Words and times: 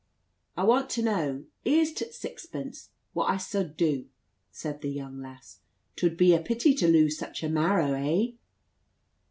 "I 0.57 0.63
want 0.63 0.89
to 0.97 1.03
know 1.03 1.45
here's 1.63 1.91
t' 1.93 2.11
sixpence 2.11 2.89
what 3.13 3.27
I 3.29 3.37
sud 3.37 3.77
du," 3.77 4.07
said 4.49 4.81
the 4.81 4.89
young 4.89 5.21
lass. 5.21 5.59
"'Twud 5.95 6.17
be 6.17 6.33
a 6.33 6.41
pity 6.41 6.73
to 6.73 6.87
lose 6.87 7.19
such 7.19 7.43
a 7.43 7.49
marrow, 7.49 7.93
hey?" 7.93 8.33